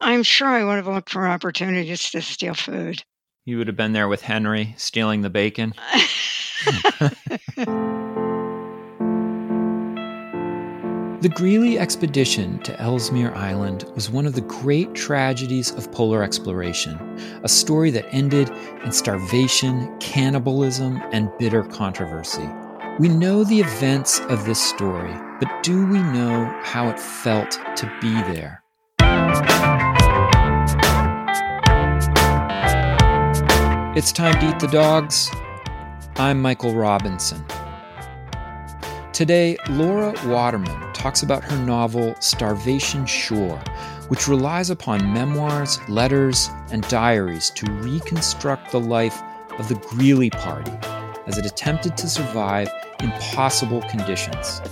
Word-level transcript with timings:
I'm 0.00 0.22
sure 0.22 0.48
I 0.48 0.64
would 0.64 0.76
have 0.76 0.86
looked 0.86 1.10
for 1.10 1.28
opportunities 1.28 2.10
to 2.10 2.22
steal 2.22 2.54
food. 2.54 3.04
You 3.44 3.58
would 3.58 3.66
have 3.66 3.76
been 3.76 3.92
there 3.92 4.08
with 4.08 4.22
Henry 4.22 4.74
stealing 4.76 5.22
the 5.22 5.30
bacon. 5.30 5.74
The 11.20 11.28
Greely 11.28 11.78
expedition 11.78 12.60
to 12.60 12.80
Ellesmere 12.80 13.34
Island 13.34 13.84
was 13.94 14.08
one 14.08 14.24
of 14.24 14.34
the 14.34 14.40
great 14.40 14.94
tragedies 14.94 15.70
of 15.70 15.92
polar 15.92 16.22
exploration, 16.22 16.98
a 17.44 17.48
story 17.48 17.90
that 17.90 18.08
ended 18.10 18.48
in 18.82 18.90
starvation, 18.90 19.94
cannibalism, 20.00 20.98
and 21.12 21.30
bitter 21.38 21.62
controversy. 21.62 22.48
We 22.98 23.08
know 23.08 23.44
the 23.44 23.60
events 23.60 24.20
of 24.30 24.46
this 24.46 24.62
story, 24.62 25.12
but 25.40 25.62
do 25.62 25.86
we 25.88 25.98
know 25.98 26.46
how 26.62 26.88
it 26.88 26.98
felt 26.98 27.50
to 27.76 27.98
be 28.00 28.14
there? 28.32 28.62
It's 33.96 34.12
time 34.12 34.38
to 34.38 34.48
eat 34.48 34.60
the 34.60 34.68
dogs. 34.68 35.28
I'm 36.14 36.40
Michael 36.40 36.76
Robinson. 36.76 37.44
Today, 39.12 39.56
Laura 39.68 40.14
Waterman 40.26 40.92
talks 40.92 41.24
about 41.24 41.42
her 41.42 41.56
novel 41.66 42.14
Starvation 42.20 43.04
Shore, 43.04 43.58
which 44.06 44.28
relies 44.28 44.70
upon 44.70 45.12
memoirs, 45.12 45.80
letters, 45.88 46.50
and 46.70 46.86
diaries 46.86 47.50
to 47.50 47.66
reconstruct 47.66 48.70
the 48.70 48.78
life 48.78 49.20
of 49.58 49.68
the 49.68 49.74
Greely 49.74 50.30
Party 50.30 50.70
as 51.26 51.36
it 51.36 51.44
attempted 51.44 51.96
to 51.96 52.08
survive 52.08 52.68
impossible 53.00 53.82
conditions. 53.90 54.62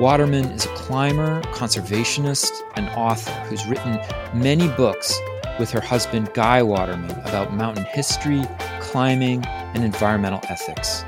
Waterman 0.00 0.46
is 0.46 0.64
a 0.64 0.74
climber, 0.74 1.40
conservationist, 1.52 2.50
and 2.74 2.88
author 2.96 3.30
who's 3.48 3.64
written 3.66 4.00
many 4.34 4.66
books 4.70 5.16
with 5.58 5.70
her 5.70 5.80
husband 5.80 6.32
Guy 6.34 6.62
Waterman 6.62 7.10
about 7.20 7.54
mountain 7.54 7.84
history, 7.84 8.42
climbing, 8.80 9.44
and 9.46 9.84
environmental 9.84 10.40
ethics. 10.48 11.02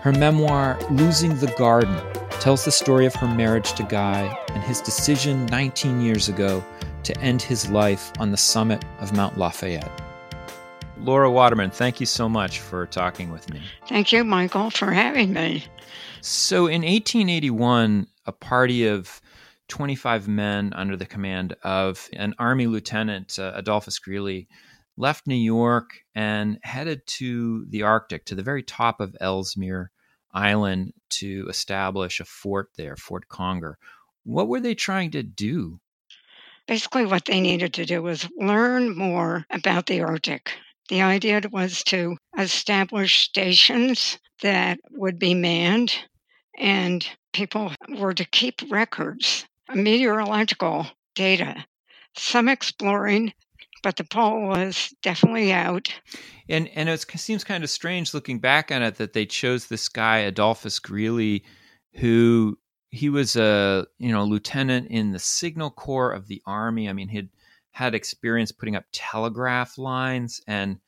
Her 0.00 0.12
memoir, 0.12 0.78
Losing 0.90 1.36
the 1.36 1.52
Garden, 1.58 1.96
tells 2.40 2.64
the 2.64 2.72
story 2.72 3.06
of 3.06 3.14
her 3.14 3.28
marriage 3.28 3.72
to 3.74 3.84
Guy 3.84 4.36
and 4.48 4.62
his 4.64 4.80
decision 4.80 5.46
19 5.46 6.00
years 6.00 6.28
ago 6.28 6.64
to 7.04 7.16
end 7.20 7.40
his 7.40 7.70
life 7.70 8.10
on 8.18 8.32
the 8.32 8.36
summit 8.36 8.84
of 8.98 9.12
Mount 9.12 9.38
Lafayette. 9.38 10.02
Laura 10.98 11.30
Waterman, 11.30 11.70
thank 11.70 12.00
you 12.00 12.06
so 12.06 12.28
much 12.28 12.58
for 12.58 12.86
talking 12.86 13.30
with 13.30 13.48
me. 13.52 13.62
Thank 13.88 14.12
you, 14.12 14.24
Michael, 14.24 14.70
for 14.70 14.90
having 14.90 15.32
me. 15.32 15.64
So, 16.20 16.66
in 16.66 16.82
1881, 16.82 18.08
a 18.26 18.32
party 18.32 18.88
of 18.88 19.21
25 19.72 20.28
men 20.28 20.70
under 20.74 20.98
the 20.98 21.06
command 21.06 21.56
of 21.62 22.06
an 22.12 22.34
Army 22.38 22.66
Lieutenant, 22.66 23.38
uh, 23.38 23.52
Adolphus 23.54 23.98
Greely, 23.98 24.46
left 24.98 25.26
New 25.26 25.34
York 25.34 26.00
and 26.14 26.58
headed 26.62 27.06
to 27.06 27.64
the 27.70 27.82
Arctic, 27.82 28.26
to 28.26 28.34
the 28.34 28.42
very 28.42 28.62
top 28.62 29.00
of 29.00 29.16
Ellesmere 29.18 29.90
Island, 30.34 30.92
to 31.08 31.46
establish 31.48 32.20
a 32.20 32.26
fort 32.26 32.68
there, 32.76 32.96
Fort 32.96 33.28
Conger. 33.28 33.78
What 34.24 34.48
were 34.48 34.60
they 34.60 34.74
trying 34.74 35.10
to 35.12 35.22
do? 35.22 35.80
Basically, 36.66 37.06
what 37.06 37.24
they 37.24 37.40
needed 37.40 37.72
to 37.72 37.86
do 37.86 38.02
was 38.02 38.28
learn 38.36 38.94
more 38.94 39.46
about 39.48 39.86
the 39.86 40.02
Arctic. 40.02 40.52
The 40.90 41.00
idea 41.00 41.40
was 41.50 41.82
to 41.84 42.18
establish 42.38 43.22
stations 43.22 44.18
that 44.42 44.80
would 44.90 45.18
be 45.18 45.32
manned 45.32 45.94
and 46.58 47.08
people 47.32 47.72
were 47.88 48.12
to 48.12 48.26
keep 48.26 48.60
records 48.70 49.46
meteorological 49.74 50.86
data, 51.14 51.64
some 52.16 52.48
exploring, 52.48 53.32
but 53.82 53.96
the 53.96 54.04
pole 54.04 54.46
was 54.46 54.94
definitely 55.02 55.52
out. 55.52 55.92
And 56.48 56.68
and 56.68 56.88
it 56.88 57.04
seems 57.16 57.44
kind 57.44 57.64
of 57.64 57.70
strange 57.70 58.14
looking 58.14 58.38
back 58.38 58.70
on 58.70 58.82
it 58.82 58.96
that 58.96 59.12
they 59.12 59.26
chose 59.26 59.66
this 59.66 59.88
guy 59.88 60.18
Adolphus 60.18 60.78
Greely, 60.78 61.44
who 61.94 62.58
he 62.90 63.08
was 63.08 63.36
a 63.36 63.86
you 63.98 64.12
know 64.12 64.24
lieutenant 64.24 64.88
in 64.88 65.12
the 65.12 65.18
signal 65.18 65.70
corps 65.70 66.12
of 66.12 66.26
the 66.28 66.42
army. 66.46 66.88
I 66.88 66.92
mean, 66.92 67.08
he'd 67.08 67.30
had 67.72 67.94
experience 67.94 68.52
putting 68.52 68.76
up 68.76 68.84
telegraph 68.92 69.78
lines, 69.78 70.40
and 70.46 70.78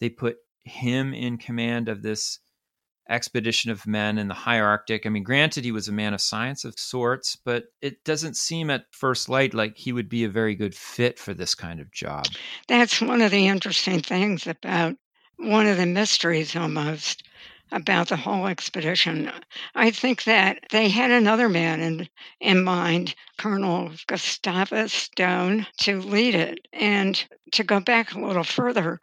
they 0.00 0.08
put 0.08 0.36
him 0.62 1.12
in 1.12 1.36
command 1.38 1.88
of 1.88 2.02
this 2.02 2.38
expedition 3.08 3.70
of 3.70 3.86
men 3.86 4.18
in 4.18 4.28
the 4.28 4.34
high 4.34 4.60
Arctic. 4.60 5.06
I 5.06 5.08
mean, 5.08 5.22
granted, 5.22 5.64
he 5.64 5.72
was 5.72 5.88
a 5.88 5.92
man 5.92 6.14
of 6.14 6.20
science 6.20 6.64
of 6.64 6.78
sorts, 6.78 7.36
but 7.36 7.64
it 7.80 8.04
doesn't 8.04 8.36
seem 8.36 8.70
at 8.70 8.84
first 8.90 9.28
light 9.28 9.54
like 9.54 9.76
he 9.76 9.92
would 9.92 10.08
be 10.08 10.24
a 10.24 10.28
very 10.28 10.54
good 10.54 10.74
fit 10.74 11.18
for 11.18 11.34
this 11.34 11.54
kind 11.54 11.80
of 11.80 11.90
job. 11.92 12.26
That's 12.66 13.00
one 13.00 13.22
of 13.22 13.30
the 13.30 13.46
interesting 13.46 14.00
things 14.00 14.46
about 14.46 14.96
one 15.36 15.66
of 15.66 15.76
the 15.76 15.86
mysteries 15.86 16.56
almost 16.56 17.22
about 17.70 18.08
the 18.08 18.16
whole 18.16 18.46
expedition. 18.46 19.30
I 19.74 19.90
think 19.90 20.24
that 20.24 20.58
they 20.70 20.88
had 20.88 21.10
another 21.10 21.48
man 21.48 21.80
in, 21.80 22.08
in 22.40 22.64
mind, 22.64 23.14
Colonel 23.38 23.90
Gustavus 24.06 24.92
Stone, 24.92 25.66
to 25.78 26.00
lead 26.00 26.34
it. 26.34 26.66
And 26.72 27.22
to 27.52 27.64
go 27.64 27.80
back 27.80 28.12
a 28.12 28.20
little 28.20 28.44
further, 28.44 29.00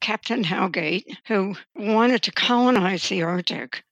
Captain 0.00 0.44
Howgate, 0.44 1.18
who 1.26 1.56
wanted 1.74 2.22
to 2.22 2.32
colonize 2.32 3.08
the 3.08 3.22
Arctic, 3.22 3.82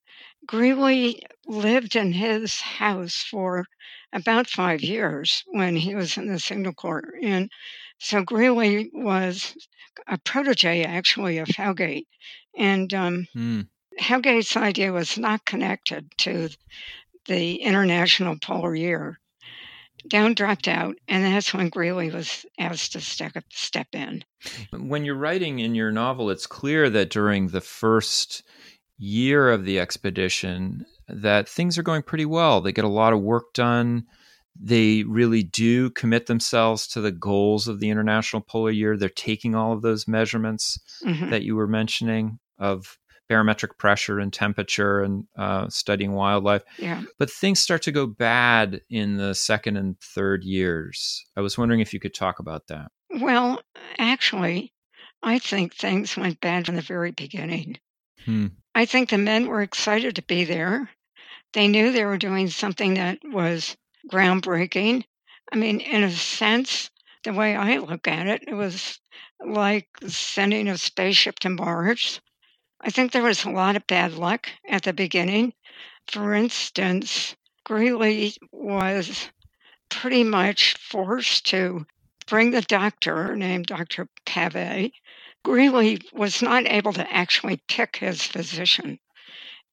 Greely 0.45 1.21
lived 1.47 1.95
in 1.95 2.11
his 2.11 2.59
house 2.59 3.25
for 3.29 3.65
about 4.11 4.47
five 4.47 4.81
years 4.81 5.43
when 5.47 5.75
he 5.75 5.95
was 5.95 6.17
in 6.17 6.27
the 6.27 6.39
Signal 6.39 6.73
Corps. 6.73 7.13
And 7.21 7.49
so 7.97 8.23
Greely 8.23 8.89
was 8.93 9.55
a 10.07 10.17
protege, 10.17 10.83
actually, 10.83 11.37
of 11.37 11.47
Howgate. 11.49 12.07
And 12.57 12.93
um, 12.93 13.27
mm. 13.35 13.67
Howgate's 13.99 14.57
idea 14.57 14.91
was 14.91 15.17
not 15.17 15.45
connected 15.45 16.11
to 16.19 16.49
the 17.25 17.55
International 17.55 18.37
Polar 18.41 18.75
Year. 18.75 19.19
Doane 20.09 20.35
dropped 20.35 20.67
out, 20.67 20.95
and 21.07 21.23
that's 21.23 21.53
when 21.53 21.69
Greely 21.69 22.09
was 22.09 22.45
asked 22.59 22.91
to 22.93 23.01
step, 23.01 23.31
step 23.49 23.87
in. 23.93 24.23
When 24.71 25.05
you're 25.05 25.15
writing 25.15 25.59
in 25.59 25.75
your 25.75 25.91
novel, 25.91 26.29
it's 26.29 26.47
clear 26.47 26.89
that 26.89 27.09
during 27.09 27.47
the 27.47 27.61
first 27.61 28.43
year 28.97 29.49
of 29.49 29.65
the 29.65 29.79
expedition, 29.79 30.85
that 31.07 31.47
things 31.47 31.77
are 31.77 31.83
going 31.83 32.03
pretty 32.03 32.25
well. 32.25 32.59
They 32.59 32.73
get 32.73 32.85
a 32.85 32.89
lot 32.89 33.13
of 33.13 33.21
work 33.21 33.53
done. 33.53 34.05
They 34.59 35.03
really 35.03 35.43
do 35.43 35.89
commit 35.89 36.25
themselves 36.25 36.87
to 36.89 37.01
the 37.01 37.11
goals 37.11 37.67
of 37.67 37.79
the 37.79 37.89
International 37.89 38.41
Polar 38.41 38.71
Year. 38.71 38.97
They're 38.97 39.09
taking 39.09 39.55
all 39.55 39.73
of 39.73 39.81
those 39.81 40.07
measurements 40.07 40.79
mm-hmm. 41.03 41.29
that 41.29 41.43
you 41.43 41.55
were 41.55 41.67
mentioning 41.67 42.39
of 42.59 42.97
barometric 43.29 43.77
pressure 43.77 44.19
and 44.19 44.33
temperature 44.33 45.01
and 45.01 45.25
uh, 45.37 45.67
studying 45.69 46.13
wildlife. 46.13 46.63
Yeah. 46.77 47.03
But 47.19 47.31
things 47.31 47.59
start 47.59 47.81
to 47.83 47.91
go 47.91 48.05
bad 48.05 48.81
in 48.89 49.17
the 49.17 49.33
second 49.33 49.77
and 49.77 49.99
third 49.99 50.43
years. 50.43 51.23
I 51.35 51.41
was 51.41 51.57
wondering 51.57 51.79
if 51.79 51.93
you 51.93 51.99
could 51.99 52.13
talk 52.13 52.39
about 52.39 52.67
that. 52.67 52.91
Well, 53.09 53.61
actually, 53.97 54.73
I 55.21 55.39
think 55.39 55.73
things 55.73 56.17
went 56.17 56.41
bad 56.41 56.65
from 56.65 56.75
the 56.75 56.81
very 56.81 57.11
beginning. 57.11 57.77
Hmm. 58.25 58.47
I 58.75 58.85
think 58.85 59.09
the 59.09 59.17
men 59.17 59.47
were 59.47 59.61
excited 59.61 60.15
to 60.15 60.23
be 60.23 60.43
there. 60.43 60.89
They 61.53 61.67
knew 61.67 61.91
they 61.91 62.05
were 62.05 62.17
doing 62.17 62.49
something 62.49 62.95
that 62.95 63.19
was 63.23 63.77
groundbreaking. 64.11 65.03
I 65.51 65.55
mean, 65.55 65.79
in 65.79 66.03
a 66.03 66.11
sense, 66.11 66.89
the 67.23 67.33
way 67.33 67.55
I 67.55 67.77
look 67.77 68.07
at 68.07 68.27
it, 68.27 68.43
it 68.47 68.53
was 68.53 68.99
like 69.45 69.87
sending 70.07 70.67
a 70.67 70.77
spaceship 70.77 71.39
to 71.39 71.49
Mars. 71.49 72.19
I 72.85 72.89
think 72.89 73.13
there 73.13 73.23
was 73.23 73.45
a 73.45 73.49
lot 73.49 73.77
of 73.77 73.87
bad 73.87 74.13
luck 74.15 74.49
at 74.67 74.83
the 74.83 74.91
beginning. 74.91 75.53
For 76.09 76.33
instance, 76.33 77.33
Greely 77.63 78.35
was 78.51 79.29
pretty 79.87 80.25
much 80.25 80.75
forced 80.75 81.45
to 81.45 81.87
bring 82.27 82.51
the 82.51 82.61
doctor 82.61 83.37
named 83.37 83.67
Dr. 83.67 84.09
Pavy. 84.25 84.93
Greely 85.45 86.01
was 86.11 86.41
not 86.41 86.65
able 86.67 86.91
to 86.91 87.13
actually 87.13 87.61
pick 87.69 87.95
his 87.95 88.23
physician. 88.23 88.99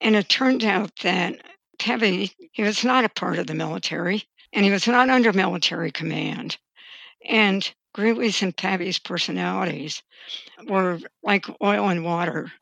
And 0.01 0.15
it 0.15 0.29
turned 0.29 0.63
out 0.63 0.95
that 1.03 1.41
Pavy, 1.81 2.31
he 2.53 2.63
was 2.63 2.85
not 2.85 3.05
a 3.05 3.09
part 3.09 3.41
of 3.41 3.49
the 3.49 3.55
military 3.55 4.25
and 4.53 4.65
he 4.65 4.71
was 4.71 4.87
not 4.87 5.11
under 5.11 5.33
military 5.33 5.91
command. 5.91 6.59
And 7.29 7.69
Greely's 7.93 8.41
and 8.41 8.57
Pavy's 8.57 9.01
personalities 9.01 10.01
were 10.69 11.01
like 11.25 11.47
oil 11.61 11.89
and 11.89 12.05
water. 12.05 12.53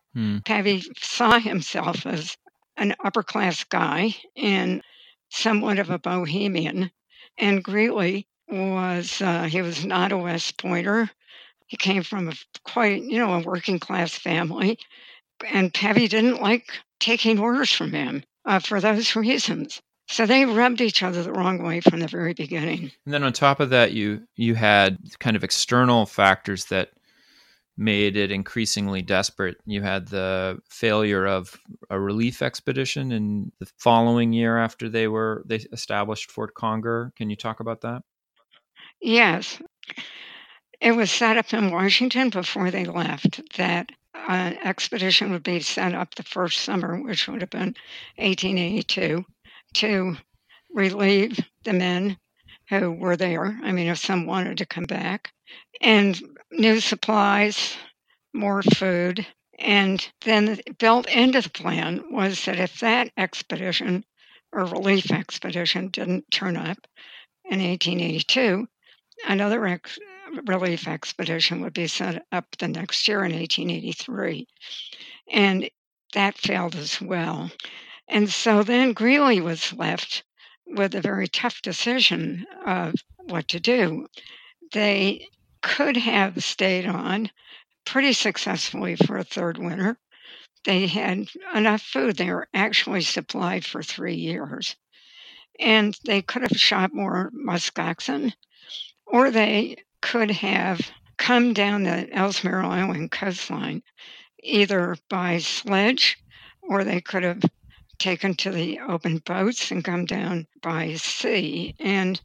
Pavy 0.45 0.83
saw 0.99 1.39
himself 1.39 2.07
as 2.07 2.37
an 2.77 2.95
upper 3.05 3.23
class 3.23 3.65
guy 3.65 4.15
and 4.37 4.83
somewhat 5.31 5.79
of 5.79 5.91
a 5.91 5.99
bohemian. 5.99 6.91
And 7.37 7.63
Greely 7.63 8.27
was, 8.49 9.21
uh, 9.21 9.45
he 9.45 9.63
was 9.63 9.85
not 9.85 10.13
a 10.13 10.19
West 10.19 10.59
Pointer. 10.59 11.11
He 11.67 11.77
came 11.77 12.03
from 12.03 12.29
a 12.29 12.35
quite, 12.65 13.03
you 13.03 13.19
know, 13.19 13.35
a 13.35 13.41
working 13.41 13.79
class 13.79 14.15
family. 14.15 14.79
And 15.51 15.73
Pavy 15.73 16.09
didn't 16.09 16.43
like 16.43 16.71
taking 16.99 17.39
orders 17.39 17.71
from 17.71 17.93
him 17.93 18.25
uh, 18.45 18.59
for 18.59 18.81
those 18.81 19.15
reasons. 19.15 19.81
So 20.09 20.25
they 20.25 20.47
rubbed 20.47 20.81
each 20.81 21.03
other 21.03 21.23
the 21.23 21.33
wrong 21.33 21.63
way 21.63 21.81
from 21.81 22.01
the 22.01 22.09
very 22.09 22.33
beginning. 22.33 22.91
And 23.05 23.15
then 23.15 23.23
on 23.23 23.33
top 23.35 23.61
of 23.61 23.71
that, 23.71 23.93
you 23.93 24.23
you 24.37 24.55
had 24.55 24.99
kind 25.21 25.37
of 25.37 25.45
external 25.45 26.07
factors 26.07 26.65
that 26.67 26.91
made 27.79 28.17
it 28.17 28.33
increasingly 28.33 29.01
desperate. 29.01 29.57
You 29.65 29.83
had 29.83 30.09
the 30.09 30.59
failure 30.69 31.25
of 31.27 31.57
a 31.89 31.99
relief 31.99 32.43
expedition 32.43 33.13
in 33.13 33.53
the 33.61 33.71
following 33.79 34.33
year 34.33 34.59
after 34.59 34.89
they 34.89 35.07
were 35.07 35.45
they 35.47 35.57
established 35.73 36.33
Fort 36.33 36.55
Conger. 36.55 37.13
Can 37.17 37.31
you 37.31 37.37
talk 37.37 37.61
about 37.61 37.81
that? 37.83 38.03
Yes. 39.01 39.63
It 40.81 40.93
was 40.93 41.11
set 41.11 41.37
up 41.37 41.53
in 41.55 41.71
Washington 41.71 42.31
before 42.31 42.71
they 42.73 42.85
left 42.85 43.41
that 43.57 43.91
an 44.29 44.59
expedition 44.65 45.31
would 45.31 45.45
be 45.45 45.61
set 45.61 45.95
up 45.95 46.15
the 46.15 46.25
first 46.25 46.61
summer, 46.61 47.01
which 47.01 47.29
would 47.29 47.41
have 47.41 47.51
been 47.51 47.75
1882, 48.17 49.25
to 49.75 50.17
relieve 50.75 51.39
the 51.65 51.73
men 51.73 52.19
who 52.69 52.93
were 52.93 53.17
there. 53.17 53.59
I 53.63 53.71
mean, 53.71 53.87
if 53.87 53.99
some 53.99 54.27
wanted 54.27 54.59
to 54.59 54.67
come 54.67 54.85
back, 54.85 55.33
and 55.81 56.21
new 56.51 56.81
supplies, 56.81 57.77
more 58.33 58.63
food. 58.63 59.27
And 59.59 60.09
then 60.25 60.61
built 60.79 61.09
into 61.09 61.41
the 61.41 61.51
plan 61.51 62.05
was 62.13 62.45
that 62.45 62.61
if 62.61 62.79
that 62.81 63.11
expedition 63.17 64.05
or 64.53 64.65
relief 64.65 65.11
expedition 65.11 65.89
didn't 65.89 66.31
turn 66.31 66.57
up 66.57 66.79
in 67.45 67.61
1882, 67.61 68.69
another 69.27 69.67
ex- 69.67 69.99
relief 70.47 70.87
expedition 70.87 71.61
would 71.61 71.73
be 71.73 71.89
set 71.89 72.25
up 72.31 72.47
the 72.59 72.69
next 72.69 73.09
year 73.09 73.25
in 73.25 73.33
1883. 73.33 74.47
And 75.31 75.69
that 76.15 76.39
failed 76.39 76.77
as 76.77 77.01
well. 77.01 77.51
And 78.09 78.31
so 78.31 78.63
then 78.63 78.93
Greely 78.93 79.41
was 79.41 79.73
left 79.73 80.23
with 80.67 80.95
a 80.95 81.01
very 81.01 81.29
tough 81.29 81.61
decision 81.63 82.47
of 82.65 82.95
what 83.19 83.49
to 83.49 83.61
do. 83.61 84.07
They 84.73 85.29
could 85.63 85.97
have 85.97 86.43
stayed 86.45 86.87
on 86.87 87.31
pretty 87.85 88.13
successfully 88.13 88.97
for 88.97 89.17
a 89.17 89.25
third 89.25 89.59
winter. 89.59 89.99
They 90.65 90.87
had 90.87 91.29
enough 91.55 91.83
food. 91.83 92.17
They 92.17 92.31
were 92.31 92.49
actually 92.53 93.03
supplied 93.03 93.65
for 93.65 93.83
three 93.83 94.17
years. 94.17 94.77
And 95.59 95.99
they 96.05 96.23
could 96.23 96.43
have 96.43 96.61
shot 96.61 96.93
more 96.93 97.31
musk 97.33 97.79
oxen, 97.79 98.35
or 99.07 99.31
they 99.31 99.77
could 100.01 100.31
have 100.31 100.91
come 101.17 101.53
down 101.53 101.83
the 101.83 102.09
Ellesmere 102.13 102.63
Island 102.63 103.11
coastline 103.11 103.83
either 104.43 104.97
by 105.09 105.39
sledge 105.39 106.19
or 106.63 106.85
they 106.85 107.01
could 107.01 107.23
have 107.23 107.43
taken 107.99 108.35
to 108.35 108.51
the 108.51 108.79
open 108.81 109.19
boats 109.19 109.71
and 109.71 109.85
come 109.85 110.05
down 110.05 110.47
by 110.63 110.95
sea. 110.95 111.75
And 111.81 112.21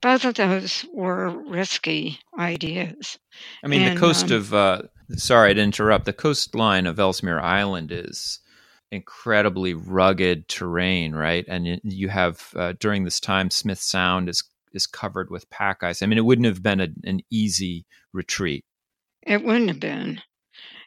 both 0.00 0.24
of 0.24 0.34
those 0.34 0.84
were 0.92 1.30
risky 1.30 2.18
ideas. 2.38 3.18
I 3.64 3.68
mean, 3.68 3.82
and, 3.82 3.96
the 3.96 4.00
coast 4.00 4.30
um, 4.30 4.32
of, 4.32 4.54
uh, 4.54 4.82
sorry 5.16 5.54
to 5.54 5.60
interrupt, 5.60 6.04
the 6.04 6.12
coastline 6.12 6.86
of 6.86 6.98
Ellesmere 6.98 7.40
Island 7.40 7.90
is 7.92 8.40
incredibly 8.90 9.74
rugged 9.74 10.48
terrain, 10.48 11.14
right? 11.14 11.44
And 11.48 11.80
you 11.84 12.08
have, 12.08 12.52
uh, 12.56 12.74
during 12.78 13.04
this 13.04 13.20
time, 13.20 13.50
Smith 13.50 13.80
Sound 13.80 14.28
is, 14.28 14.42
is 14.72 14.86
covered 14.86 15.30
with 15.30 15.50
pack 15.50 15.82
ice. 15.82 16.02
I 16.02 16.06
mean, 16.06 16.18
it 16.18 16.24
wouldn't 16.24 16.46
have 16.46 16.62
been 16.62 16.80
a, 16.80 16.88
an 17.04 17.20
easy 17.30 17.84
retreat. 18.12 18.64
It 19.22 19.44
wouldn't 19.44 19.68
have 19.68 19.80
been. 19.80 20.22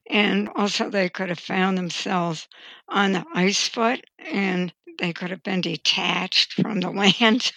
And 0.09 0.49
also, 0.55 0.89
they 0.89 1.09
could 1.09 1.29
have 1.29 1.39
found 1.39 1.77
themselves 1.77 2.47
on 2.89 3.11
the 3.11 3.23
ice 3.33 3.67
foot 3.67 4.03
and 4.17 4.73
they 4.99 5.13
could 5.13 5.31
have 5.31 5.43
been 5.43 5.61
detached 5.61 6.53
from 6.53 6.79
the 6.79 6.89
land. 7.21 7.51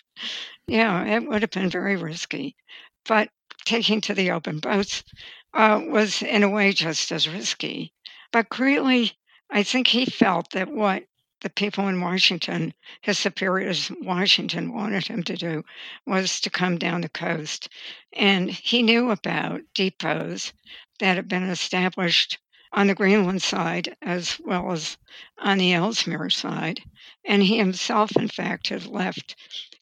Yeah, 0.67 1.05
it 1.05 1.27
would 1.29 1.43
have 1.43 1.51
been 1.51 1.71
very 1.71 1.97
risky. 1.97 2.57
But 3.05 3.31
taking 3.65 4.01
to 4.03 4.15
the 4.15 4.31
open 4.31 4.61
boats 4.61 5.05
uh, 5.53 5.81
was, 5.87 6.23
in 6.23 6.43
a 6.43 6.49
way, 6.49 6.73
just 6.73 7.13
as 7.13 7.29
risky. 7.29 7.93
But 8.33 8.49
Greely, 8.49 9.13
I 9.51 9.63
think 9.63 9.89
he 9.89 10.07
felt 10.07 10.51
that 10.51 10.71
what 10.71 11.05
the 11.43 11.51
people 11.51 11.89
in 11.89 12.01
Washington, 12.01 12.73
his 13.03 13.19
superiors 13.19 13.91
in 13.91 14.05
Washington, 14.05 14.73
wanted 14.73 15.07
him 15.07 15.23
to 15.25 15.37
do 15.37 15.65
was 16.07 16.41
to 16.41 16.51
come 16.51 16.79
down 16.79 17.03
the 17.03 17.09
coast. 17.11 17.69
And 18.15 18.51
he 18.51 18.83
knew 18.83 19.11
about 19.11 19.61
depots 19.75 20.55
that 20.99 21.17
had 21.17 21.29
been 21.29 21.43
established 21.51 22.39
on 22.73 22.87
the 22.87 22.95
Greenland 22.95 23.43
side 23.43 23.95
as 24.01 24.41
well 24.43 24.73
as 24.73 24.97
on 25.39 25.59
the 25.59 25.75
Ellesmere 25.75 26.31
side. 26.31 26.83
And 27.25 27.43
he 27.43 27.59
himself, 27.59 28.17
in 28.17 28.29
fact, 28.29 28.69
had 28.69 28.87
left 28.87 29.37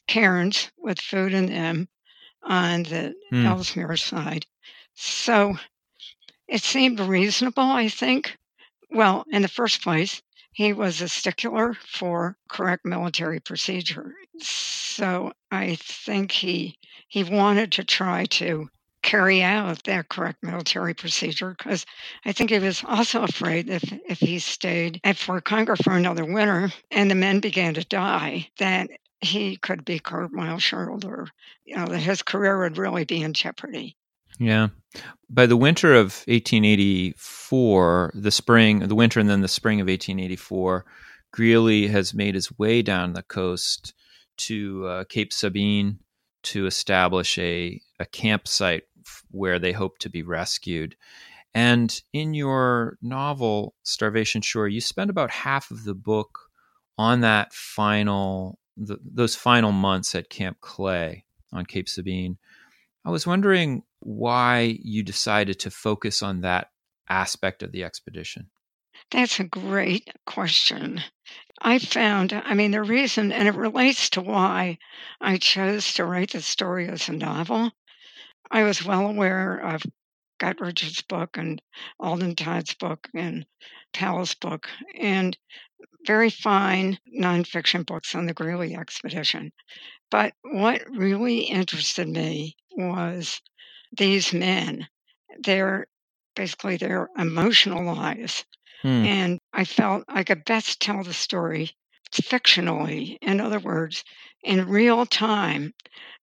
cairns 0.07 0.71
with 0.79 1.01
food 1.01 1.33
in 1.33 1.47
them 1.47 1.89
on 2.43 2.85
the 2.85 3.15
mm. 3.33 3.45
Ellesmere 3.45 3.97
side. 3.97 4.47
So 4.95 5.57
it 6.49 6.63
seemed 6.63 7.01
reasonable, 7.01 7.63
I 7.63 7.89
think. 7.89 8.37
Well, 8.91 9.25
in 9.31 9.43
the 9.43 9.49
first 9.49 9.83
place, 9.83 10.23
he 10.53 10.73
was 10.73 11.01
a 11.01 11.09
stickler 11.09 11.75
for 11.75 12.37
correct 12.49 12.85
military 12.85 13.41
procedure. 13.41 14.15
So 14.39 15.33
I 15.51 15.77
think 15.77 16.33
he 16.33 16.79
he 17.09 17.25
wanted 17.25 17.73
to 17.73 17.85
try 17.85 18.25
to 18.27 18.69
carry 19.03 19.43
out 19.43 19.83
that 19.85 20.09
correct 20.09 20.43
military 20.43 20.95
procedure 20.95 21.55
because 21.59 21.85
I 22.25 22.33
think 22.33 22.51
he 22.51 22.59
was 22.59 22.85
also 22.85 23.23
afraid 23.23 23.67
that 23.67 23.83
if, 23.83 24.01
if 24.09 24.19
he 24.21 24.39
stayed 24.39 25.01
at 25.05 25.17
Fort 25.17 25.45
Conger 25.45 25.77
for 25.77 25.95
another 25.95 26.25
winter 26.25 26.73
and 26.91 27.11
the 27.11 27.15
men 27.15 27.41
began 27.41 27.75
to 27.75 27.85
die, 27.85 28.49
that 28.59 28.89
he 29.23 29.57
could 29.57 29.85
be 29.85 29.99
court 29.99 30.33
martialed 30.33 31.05
or, 31.05 31.29
you 31.65 31.77
know, 31.77 31.87
his 31.87 32.23
career 32.23 32.59
would 32.61 32.77
really 32.77 33.05
be 33.05 33.23
in 33.23 33.33
jeopardy. 33.33 33.97
Yeah. 34.39 34.69
By 35.31 35.47
the 35.47 35.57
winter 35.57 35.95
of 35.95 36.25
1884, 36.27 38.13
the 38.15 38.31
spring, 38.31 38.81
the 38.81 38.95
winter 38.95 39.21
and 39.21 39.29
then 39.29 39.41
the 39.41 39.49
spring 39.49 39.81
of 39.81 39.87
1884, 39.87 40.85
Greely 41.33 41.87
has 41.87 42.13
made 42.13 42.35
his 42.35 42.59
way 42.59 42.83
down 42.83 43.15
the 43.15 43.23
coast 43.23 43.95
to 44.37 44.87
uh, 44.87 45.05
Cape 45.05 45.33
Sabine 45.33 45.99
to 46.43 46.67
establish 46.67 47.39
a, 47.39 47.81
a 47.99 48.05
campsite 48.05 48.83
where 49.31 49.59
they 49.59 49.73
hope 49.73 49.99
to 49.99 50.11
be 50.11 50.23
rescued. 50.23 50.97
And 51.55 52.03
in 52.13 52.35
your 52.35 52.99
novel, 53.01 53.75
Starvation 53.83 54.43
Shore, 54.43 54.69
you 54.69 54.81
spend 54.81 55.11
about 55.11 55.31
half 55.31 55.71
of 55.71 55.85
the 55.85 55.95
book 55.95 56.39
on 56.99 57.21
that 57.21 57.53
final 57.53 58.59
the, 58.77 58.99
those 59.05 59.35
final 59.35 59.73
months 59.73 60.15
at 60.15 60.31
Camp 60.31 60.59
Clay 60.61 61.25
on 61.53 61.67
Cape 61.67 61.89
Sabine. 61.89 62.39
I 63.05 63.11
was 63.11 63.27
wondering 63.27 63.83
why 64.01 64.79
you 64.83 65.03
decided 65.03 65.59
to 65.61 65.71
focus 65.71 66.23
on 66.23 66.41
that 66.41 66.69
aspect 67.09 67.63
of 67.63 67.73
the 67.73 67.85
expedition. 67.85 68.51
That's 69.11 69.41
a 69.41 69.45
great 69.45 70.09
question. 70.27 71.03
I 71.61 71.79
found, 71.79 72.33
I 72.33 72.55
mean, 72.55 72.71
the 72.71 72.83
reason, 72.83 73.33
and 73.33 73.49
it 73.49 73.55
relates 73.55 74.11
to 74.11 74.21
why 74.21 74.79
I 75.21 75.37
chose 75.39 75.93
to 75.95 76.05
write 76.05 76.33
the 76.33 76.43
story 76.43 76.89
as 76.89 77.09
a 77.09 77.13
novel. 77.13 77.73
I 78.51 78.63
was 78.65 78.85
well 78.85 79.07
aware 79.07 79.59
of 79.59 79.83
Guttridge's 80.43 81.03
book 81.03 81.37
and 81.37 81.63
Alden 82.01 82.35
Todd's 82.35 82.75
book 82.75 83.09
and 83.15 83.47
Powell's 83.93 84.35
book. 84.35 84.69
And 84.99 85.39
very 86.05 86.31
fine 86.31 86.99
nonfiction 87.17 87.87
books 87.87 88.15
on 88.15 88.27
the 88.27 88.35
Greely 88.35 88.75
expedition. 88.75 89.53
But 90.11 90.35
what 90.43 90.83
really 90.91 91.43
interested 91.43 92.09
me 92.09 92.57
was 92.77 93.41
these 93.97 94.33
men, 94.33 94.89
their 95.45 95.87
basically 96.35 96.77
their 96.77 97.09
emotional 97.17 97.85
lives. 97.85 98.45
Hmm. 98.83 99.05
And 99.05 99.39
I 99.53 99.65
felt 99.65 100.05
I 100.09 100.25
could 100.25 100.45
best 100.45 100.81
tell 100.81 101.05
the 101.05 101.15
story 101.15 101.71
fictionally, 102.13 103.17
in 103.23 103.41
other 103.41 103.61
words, 103.61 104.05
in 104.43 104.69
real 104.69 105.07
time 105.07 105.73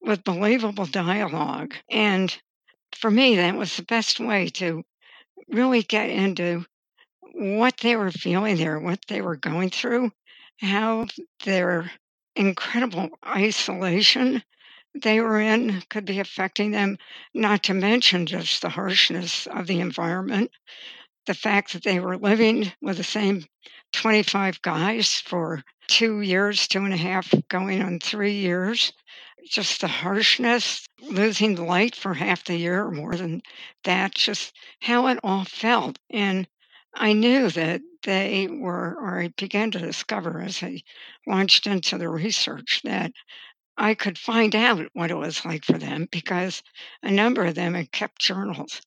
with 0.02 0.24
believable 0.24 0.86
dialogue. 0.86 1.74
And 1.90 2.38
for 2.96 3.12
me, 3.12 3.36
that 3.36 3.56
was 3.56 3.76
the 3.76 3.84
best 3.84 4.20
way 4.20 4.48
to 4.50 4.84
really 5.50 5.84
get 5.84 6.10
into 6.10 6.66
what 7.34 7.78
they 7.78 7.96
were 7.96 8.12
feeling 8.12 8.58
there, 8.58 8.80
what 8.80 9.00
they 9.08 9.22
were 9.22 9.36
going 9.36 9.70
through, 9.70 10.12
how 10.60 11.08
their 11.46 11.92
incredible 12.36 13.10
isolation 13.26 14.44
they 14.96 15.20
were 15.20 15.40
in 15.40 15.84
could 15.90 16.06
be 16.06 16.20
affecting 16.20 16.72
them, 16.72 16.98
not 17.34 17.64
to 17.64 17.74
mention 17.74 18.26
just 18.26 18.62
the 18.62 18.70
harshness 18.70 19.48
of 19.48 19.68
the 19.68 19.80
environment, 19.80 20.52
the 21.28 21.34
fact 21.34 21.74
that 21.74 21.84
they 21.84 22.00
were 22.00 22.18
living 22.18 22.72
with 22.82 22.98
the 22.98 23.04
same 23.04 23.46
25 23.94 24.62
guys 24.62 25.14
for 25.14 25.64
two 25.88 26.22
years, 26.22 26.68
two 26.68 26.84
and 26.84 26.94
a 26.94 26.98
half, 26.98 27.34
going 27.50 27.82
on 27.82 28.00
three 28.00 28.34
years. 28.34 28.94
Just 29.48 29.82
the 29.82 29.88
harshness, 29.88 30.88
losing 31.02 31.56
the 31.56 31.64
light 31.64 31.96
for 31.96 32.14
half 32.16 32.44
the 32.44 32.56
year 32.58 32.86
or 32.86 32.92
more 32.92 33.16
than 33.16 33.42
that, 33.84 34.16
just 34.16 34.54
how 34.82 35.08
it 35.08 35.20
all 35.24 35.46
felt. 35.46 36.00
And 36.10 36.48
I 36.94 37.14
knew 37.14 37.50
that 37.50 37.82
they 38.04 38.48
were, 38.48 38.96
or 39.00 39.22
I 39.22 39.28
began 39.30 39.72
to 39.72 39.80
discover 39.80 40.42
as 40.42 40.64
I 40.64 40.84
launched 41.28 41.68
into 41.68 41.98
the 41.98 42.10
research 42.10 42.82
that 42.84 43.12
I 43.78 43.94
could 43.96 44.18
find 44.18 44.56
out 44.56 44.90
what 44.94 45.12
it 45.12 45.16
was 45.16 45.46
like 45.46 45.64
for 45.66 45.78
them 45.78 46.08
because 46.12 46.62
a 47.02 47.12
number 47.12 47.46
of 47.46 47.56
them 47.56 47.76
had 47.76 47.92
kept 47.92 48.22
journals. 48.22 48.82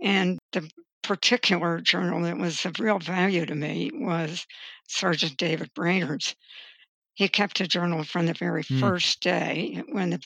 And 0.00 0.38
the 0.52 0.70
particular 1.02 1.80
journal 1.80 2.22
that 2.22 2.38
was 2.38 2.64
of 2.64 2.80
real 2.80 2.98
value 2.98 3.46
to 3.46 3.54
me 3.54 3.90
was 3.92 4.46
Sergeant 4.86 5.36
David 5.36 5.72
Brainard's. 5.74 6.34
He 7.18 7.28
kept 7.28 7.60
a 7.60 7.66
journal 7.66 8.04
from 8.04 8.26
the 8.26 8.32
very 8.32 8.62
mm. 8.62 8.78
first 8.78 9.20
day 9.20 9.82
when 9.90 10.10
the, 10.10 10.22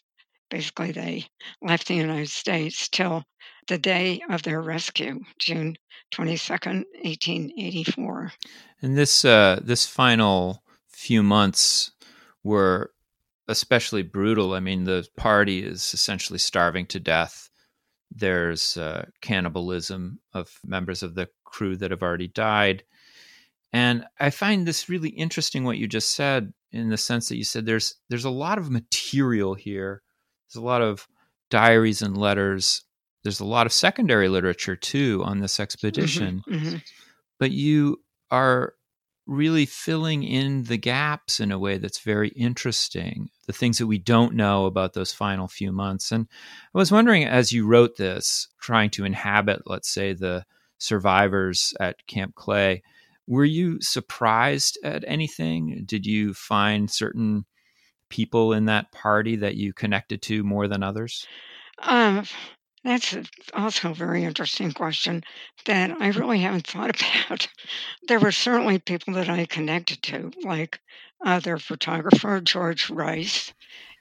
basically 0.50 0.92
they 0.92 1.26
left 1.62 1.88
the 1.88 1.94
United 1.94 2.28
States 2.28 2.86
till 2.86 3.24
the 3.66 3.78
day 3.78 4.20
of 4.28 4.42
their 4.42 4.60
rescue, 4.60 5.20
June 5.38 5.78
22nd, 6.14 6.84
1884. 7.02 8.32
And 8.82 8.98
this 8.98 9.24
uh, 9.24 9.60
this 9.64 9.86
final 9.86 10.62
few 10.90 11.22
months 11.22 11.92
were 12.44 12.92
especially 13.48 14.02
brutal. 14.02 14.52
I 14.52 14.60
mean, 14.60 14.84
the 14.84 15.08
party 15.16 15.64
is 15.64 15.94
essentially 15.94 16.38
starving 16.38 16.84
to 16.88 17.00
death. 17.00 17.48
There's 18.10 18.76
uh, 18.76 19.06
cannibalism 19.22 20.20
of 20.34 20.58
members 20.62 21.02
of 21.02 21.14
the 21.14 21.30
crew 21.42 21.74
that 21.76 21.90
have 21.90 22.02
already 22.02 22.28
died. 22.28 22.84
And 23.72 24.04
I 24.20 24.28
find 24.28 24.66
this 24.66 24.90
really 24.90 25.08
interesting 25.08 25.64
what 25.64 25.78
you 25.78 25.88
just 25.88 26.14
said 26.14 26.52
in 26.72 26.88
the 26.88 26.96
sense 26.96 27.28
that 27.28 27.36
you 27.36 27.44
said 27.44 27.66
there's 27.66 27.94
there's 28.08 28.24
a 28.24 28.30
lot 28.30 28.58
of 28.58 28.70
material 28.70 29.54
here. 29.54 30.02
There's 30.48 30.62
a 30.62 30.66
lot 30.66 30.82
of 30.82 31.06
diaries 31.50 32.02
and 32.02 32.16
letters. 32.16 32.84
There's 33.22 33.40
a 33.40 33.44
lot 33.44 33.66
of 33.66 33.72
secondary 33.72 34.28
literature 34.28 34.76
too 34.76 35.22
on 35.24 35.38
this 35.38 35.60
expedition. 35.60 36.42
Mm-hmm, 36.48 36.66
mm-hmm. 36.66 36.76
But 37.38 37.52
you 37.52 37.98
are 38.30 38.74
really 39.26 39.66
filling 39.66 40.24
in 40.24 40.64
the 40.64 40.76
gaps 40.76 41.38
in 41.38 41.52
a 41.52 41.58
way 41.58 41.78
that's 41.78 42.00
very 42.00 42.28
interesting, 42.30 43.30
the 43.46 43.52
things 43.52 43.78
that 43.78 43.86
we 43.86 43.98
don't 43.98 44.34
know 44.34 44.66
about 44.66 44.94
those 44.94 45.12
final 45.12 45.46
few 45.46 45.70
months. 45.70 46.10
And 46.10 46.26
I 46.74 46.78
was 46.78 46.90
wondering, 46.90 47.24
as 47.24 47.52
you 47.52 47.66
wrote 47.66 47.96
this, 47.96 48.48
trying 48.60 48.90
to 48.90 49.04
inhabit, 49.04 49.62
let's 49.66 49.88
say, 49.88 50.12
the 50.12 50.44
survivors 50.78 51.72
at 51.78 52.04
Camp 52.06 52.34
Clay, 52.34 52.82
were 53.32 53.46
you 53.46 53.80
surprised 53.80 54.78
at 54.84 55.04
anything? 55.06 55.84
Did 55.86 56.04
you 56.04 56.34
find 56.34 56.90
certain 56.90 57.46
people 58.10 58.52
in 58.52 58.66
that 58.66 58.92
party 58.92 59.36
that 59.36 59.56
you 59.56 59.72
connected 59.72 60.20
to 60.20 60.44
more 60.44 60.68
than 60.68 60.82
others? 60.82 61.26
Um, 61.78 62.26
that's 62.84 63.16
also 63.54 63.92
a 63.92 63.94
very 63.94 64.24
interesting 64.24 64.70
question 64.72 65.24
that 65.64 65.96
I 65.98 66.08
really 66.08 66.40
haven't 66.40 66.66
thought 66.66 67.00
about. 67.26 67.48
There 68.06 68.20
were 68.20 68.32
certainly 68.32 68.78
people 68.78 69.14
that 69.14 69.30
I 69.30 69.46
connected 69.46 70.02
to, 70.02 70.30
like 70.42 70.78
uh, 71.24 71.40
their 71.40 71.58
photographer, 71.58 72.38
George 72.42 72.90
Rice, 72.90 73.54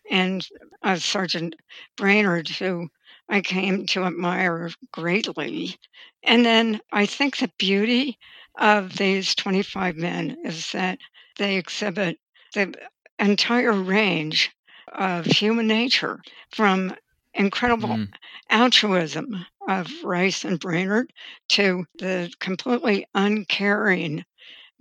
and 0.10 0.46
uh, 0.84 0.98
Sergeant 0.98 1.56
Brainard, 1.96 2.50
who 2.50 2.90
I 3.30 3.40
came 3.40 3.86
to 3.88 4.04
admire 4.04 4.72
greatly. 4.92 5.78
And 6.22 6.46
then 6.46 6.82
I 6.92 7.06
think 7.06 7.38
the 7.38 7.50
beauty 7.58 8.20
of 8.58 8.98
these 8.98 9.36
25 9.36 9.96
men 9.96 10.38
is 10.44 10.72
that 10.72 11.00
they 11.38 11.58
exhibit 11.58 12.20
the 12.54 12.74
entire 13.20 13.74
range 13.74 14.52
of 14.94 15.26
human 15.26 15.68
nature 15.68 16.20
from 16.52 16.94
incredible 17.34 17.90
mm. 17.90 18.10
altruism 18.50 19.46
of 19.68 19.90
Rice 20.04 20.44
and 20.44 20.60
Brainard 20.60 21.14
to 21.50 21.86
the 21.98 22.32
completely 22.40 23.06
uncaring 23.14 24.26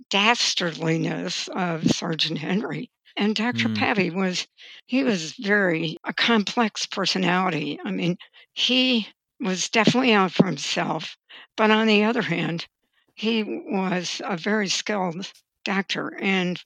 dastardliness 0.09 1.47
of 1.49 1.89
Sergeant 1.89 2.39
Henry. 2.39 2.91
And 3.15 3.35
Dr. 3.35 3.69
Mm. 3.69 4.13
Was, 4.13 4.47
he 4.87 5.03
was 5.03 5.33
very, 5.33 5.97
a 6.03 6.13
complex 6.13 6.85
personality. 6.85 7.79
I 7.83 7.91
mean, 7.91 8.17
he 8.53 9.07
was 9.39 9.69
definitely 9.69 10.13
out 10.13 10.31
for 10.31 10.45
himself, 10.45 11.17
but 11.57 11.71
on 11.71 11.87
the 11.87 12.03
other 12.03 12.21
hand, 12.21 12.67
he 13.15 13.43
was 13.43 14.21
a 14.25 14.37
very 14.37 14.67
skilled 14.67 15.31
doctor. 15.63 16.15
And 16.19 16.61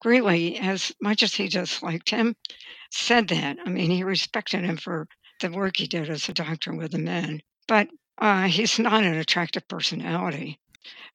Greely, 0.00 0.58
as 0.58 0.92
much 1.00 1.22
as 1.22 1.34
he 1.34 1.48
disliked 1.48 2.10
him, 2.10 2.34
said 2.90 3.28
that. 3.28 3.58
I 3.64 3.70
mean, 3.70 3.90
he 3.90 4.02
respected 4.02 4.64
him 4.64 4.76
for 4.76 5.06
the 5.40 5.50
work 5.50 5.76
he 5.76 5.86
did 5.86 6.10
as 6.10 6.28
a 6.28 6.34
doctor 6.34 6.74
with 6.74 6.92
the 6.92 6.98
men. 6.98 7.42
But 7.68 7.88
uh, 8.18 8.48
he's 8.48 8.78
not 8.78 9.04
an 9.04 9.14
attractive 9.14 9.68
personality. 9.68 10.58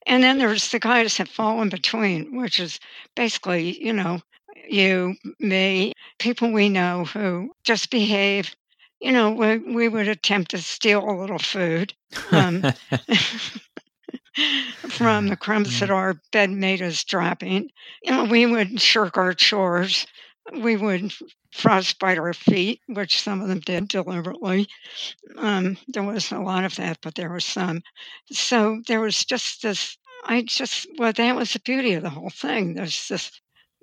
And 0.05 0.23
then 0.23 0.37
there's 0.37 0.69
the 0.71 0.79
guys 0.79 1.17
that 1.17 1.27
fall 1.27 1.61
in 1.61 1.69
between, 1.69 2.37
which 2.37 2.59
is 2.59 2.79
basically, 3.15 3.83
you 3.83 3.93
know, 3.93 4.21
you, 4.69 5.15
me, 5.39 5.93
people 6.17 6.51
we 6.51 6.69
know 6.69 7.05
who 7.05 7.53
just 7.63 7.89
behave. 7.89 8.55
You 8.99 9.11
know, 9.11 9.31
we, 9.31 9.57
we 9.57 9.87
would 9.89 10.07
attempt 10.07 10.51
to 10.51 10.59
steal 10.59 11.03
a 11.03 11.11
little 11.11 11.39
food 11.39 11.93
um, 12.31 12.63
from 14.87 15.27
the 15.27 15.35
crumbs 15.35 15.79
that 15.79 15.89
our 15.89 16.15
bedmate 16.31 16.81
is 16.81 17.03
dropping. 17.03 17.69
You 18.03 18.11
know, 18.11 18.23
we 18.25 18.45
would 18.45 18.79
shirk 18.79 19.17
our 19.17 19.33
chores. 19.33 20.07
We 20.53 20.77
would 20.77 21.13
frostbite 21.51 22.17
our 22.17 22.33
feet, 22.33 22.81
which 22.87 23.21
some 23.21 23.41
of 23.41 23.47
them 23.47 23.59
did 23.59 23.87
deliberately. 23.87 24.67
Um, 25.37 25.77
there 25.87 26.03
was 26.03 26.31
a 26.31 26.39
lot 26.39 26.63
of 26.63 26.75
that, 26.77 26.99
but 27.01 27.15
there 27.15 27.31
was 27.31 27.45
some. 27.45 27.81
So 28.31 28.81
there 28.87 29.01
was 29.01 29.25
just 29.25 29.61
this. 29.61 29.97
I 30.25 30.43
just 30.43 30.87
well, 30.97 31.13
that 31.13 31.35
was 31.35 31.53
the 31.53 31.59
beauty 31.59 31.93
of 31.93 32.03
the 32.03 32.09
whole 32.09 32.29
thing. 32.29 32.73
There's 32.73 33.07
this. 33.07 33.31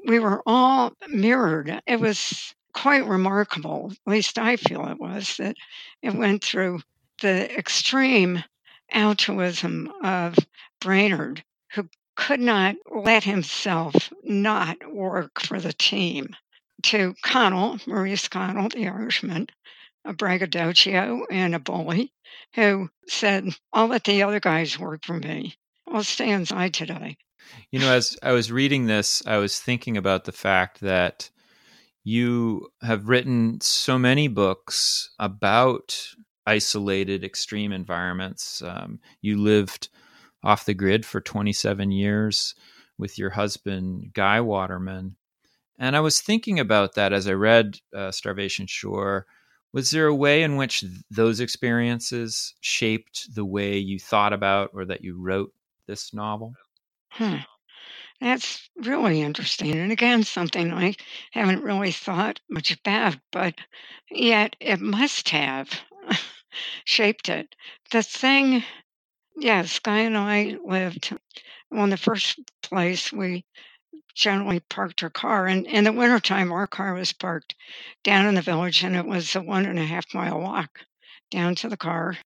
We 0.07 0.19
were 0.19 0.43
all 0.47 0.93
mirrored. 1.09 1.83
It 1.87 2.01
was 2.01 2.55
quite 2.73 3.05
remarkable. 3.07 3.93
At 4.07 4.11
least 4.11 4.39
I 4.39 4.57
feel 4.57 4.87
it 4.87 5.01
was 5.01 5.37
that 5.39 5.57
it 6.03 6.15
went 6.15 6.45
through 6.45 6.81
the 7.21 7.57
extreme 7.59 8.45
altruism 8.91 9.93
of 10.03 10.37
Brainard, 10.81 11.45
who 11.73 11.89
could 12.17 12.41
not 12.41 12.77
let 12.91 13.25
himself 13.25 14.13
not 14.23 14.93
work 14.93 15.41
for 15.41 15.61
the 15.61 15.73
team 15.73 16.35
to 16.83 17.15
Connell, 17.23 17.79
Maurice 17.87 18.29
Connell, 18.29 18.69
the 18.69 18.87
Irishman, 18.89 19.49
a 20.05 20.13
braggadocio 20.13 21.27
and 21.31 21.55
a 21.55 21.59
bully, 21.59 22.13
who 22.55 22.89
said, 23.09 23.49
I'll 23.73 23.89
let 23.89 24.05
the 24.05 24.23
other 24.23 24.41
guys 24.41 24.79
work 24.79 25.05
for 25.05 25.19
me. 25.19 25.57
I'll 25.87 26.05
stay 26.05 26.31
inside 26.31 26.75
today. 26.75 27.17
You 27.71 27.81
know, 27.81 27.93
as 27.93 28.17
I 28.23 28.33
was 28.33 28.53
reading 28.53 28.87
this, 28.87 29.23
I 29.27 29.39
was 29.39 29.59
thinking 29.59 29.97
about 29.97 30.25
the 30.25 30.33
fact 30.33 30.81
that 30.81 31.31
you 32.05 32.69
have 32.83 33.09
written 33.09 33.61
so 33.61 33.99
many 33.99 34.29
books 34.29 35.11
about 35.19 36.15
isolated, 36.49 37.25
extreme 37.25 37.73
environments. 37.73 38.63
Um, 38.63 39.01
you 39.21 39.37
lived 39.37 39.91
off 40.43 40.65
the 40.65 40.75
grid 40.75 41.05
for 41.05 41.21
27 41.21 41.93
years 41.93 42.55
with 42.97 43.19
your 43.19 43.31
husband, 43.31 44.13
Guy 44.15 44.41
Waterman. 44.41 45.17
And 45.79 45.95
I 45.95 46.01
was 46.01 46.21
thinking 46.21 46.59
about 46.59 46.95
that 46.95 47.13
as 47.13 47.29
I 47.29 47.33
read 47.33 47.79
uh, 47.95 48.11
Starvation 48.11 48.67
Shore. 48.67 49.27
Was 49.73 49.91
there 49.91 50.07
a 50.07 50.15
way 50.15 50.43
in 50.43 50.57
which 50.57 50.85
those 51.11 51.39
experiences 51.39 52.55
shaped 52.61 53.35
the 53.35 53.45
way 53.45 53.77
you 53.77 53.99
thought 53.99 54.33
about 54.33 54.71
or 54.73 54.87
that 54.87 55.05
you 55.05 55.21
wrote 55.21 55.53
this 55.87 56.15
novel? 56.15 56.55
Hmm. 57.11 57.37
That's 58.21 58.69
really 58.77 59.21
interesting. 59.21 59.73
And 59.73 59.93
again, 59.93 60.25
something 60.25 60.73
I 60.73 60.97
haven't 61.31 61.63
really 61.63 61.93
thought 61.93 62.41
much 62.49 62.73
about, 62.73 63.17
but 63.31 63.55
yet 64.11 64.57
it 64.59 64.81
must 64.81 65.29
have 65.29 65.71
shaped 66.85 67.29
it. 67.29 67.55
The 67.91 68.03
thing, 68.03 68.65
yes, 69.37 69.79
Guy 69.79 69.99
and 70.01 70.17
I 70.17 70.57
lived, 70.65 71.17
well, 71.71 71.85
in 71.85 71.91
the 71.91 71.97
first 71.97 72.39
place, 72.63 73.13
we 73.13 73.45
generally 74.15 74.61
parked 74.61 75.03
our 75.03 75.11
car. 75.11 75.47
And 75.47 75.67
in 75.67 75.85
the 75.85 75.93
wintertime, 75.93 76.53
our 76.53 76.67
car 76.67 76.95
was 76.95 77.13
parked 77.13 77.55
down 78.03 78.27
in 78.27 78.35
the 78.35 78.43
village, 78.43 78.83
and 78.83 78.97
it 78.97 79.07
was 79.07 79.37
a 79.37 79.43
one 79.43 79.65
and 79.65 79.79
a 79.79 79.85
half 79.85 80.13
mile 80.13 80.41
walk 80.41 80.81
down 81.31 81.55
to 81.57 81.69
the 81.69 81.77
car. 81.77 82.17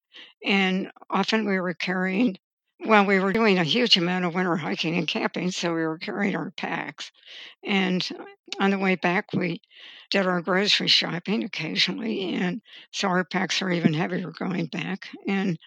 And 0.45 0.91
often 1.11 1.47
we 1.47 1.61
were 1.61 1.75
carrying, 1.75 2.39
well, 2.85 3.05
we 3.07 3.21
were 3.21 3.33
doing 3.33 3.59
a 3.59 3.65
huge 3.65 3.97
amount 3.97 4.25
of 4.25 4.35
winter 4.35 4.57
hiking 4.57 4.97
and 4.97 5.07
camping, 5.09 5.51
so 5.51 5.75
we 5.75 5.83
were 5.85 5.99
carrying 5.99 6.37
our 6.37 6.51
packs. 6.51 7.11
And 7.65 8.07
on 8.61 8.71
the 8.71 8.79
way 8.79 8.97
back, 8.97 9.33
we 9.33 9.61
did 10.11 10.27
our 10.27 10.41
grocery 10.41 10.89
shopping 10.89 11.45
occasionally, 11.45 12.35
and 12.35 12.61
so 12.93 13.09
our 13.09 13.25
packs 13.25 13.63
are 13.63 13.71
even 13.71 13.95
heavier 13.95 14.31
going 14.31 14.67
back. 14.67 15.09
And 15.27 15.59